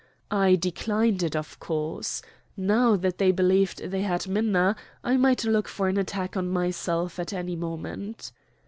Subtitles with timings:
[0.31, 2.23] I declined it, of course.
[2.57, 7.19] Now that they believed they had Minna, I might look for an attack on myself
[7.19, 8.31] at any moment.